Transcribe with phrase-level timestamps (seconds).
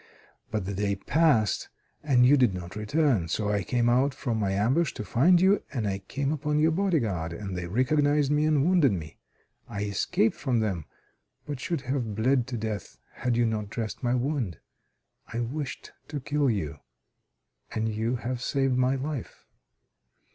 [0.49, 1.69] But the day passed
[2.03, 3.27] and you did not return.
[3.27, 6.71] So I came out from my ambush to find you, and I came upon your
[6.71, 9.19] bodyguard, and they recognized me, and wounded me.
[9.69, 10.85] I escaped from them,
[11.45, 14.57] but should have bled to death had you not dressed my wound.
[15.31, 16.79] I wished to kill you,
[17.71, 19.45] and you have saved my life.